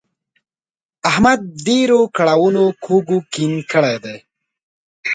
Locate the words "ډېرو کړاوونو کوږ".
1.67-3.07